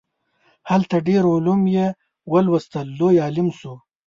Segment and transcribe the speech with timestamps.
[0.69, 1.87] هلته ډیر علوم یې
[2.31, 3.73] ولوستل لوی عالم شو.